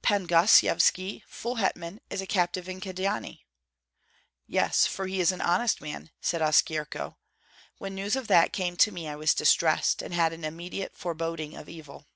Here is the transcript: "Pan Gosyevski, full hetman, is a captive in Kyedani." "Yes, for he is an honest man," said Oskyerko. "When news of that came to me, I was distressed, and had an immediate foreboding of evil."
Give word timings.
"Pan 0.00 0.28
Gosyevski, 0.28 1.24
full 1.26 1.56
hetman, 1.56 1.98
is 2.08 2.20
a 2.22 2.26
captive 2.28 2.68
in 2.68 2.78
Kyedani." 2.80 3.46
"Yes, 4.46 4.86
for 4.86 5.08
he 5.08 5.18
is 5.18 5.32
an 5.32 5.40
honest 5.40 5.80
man," 5.80 6.12
said 6.20 6.40
Oskyerko. 6.40 7.16
"When 7.78 7.96
news 7.96 8.14
of 8.14 8.28
that 8.28 8.52
came 8.52 8.76
to 8.76 8.92
me, 8.92 9.08
I 9.08 9.16
was 9.16 9.34
distressed, 9.34 10.00
and 10.00 10.14
had 10.14 10.32
an 10.32 10.44
immediate 10.44 10.96
foreboding 10.96 11.56
of 11.56 11.68
evil." 11.68 12.06